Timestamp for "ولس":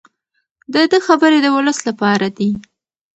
1.55-1.79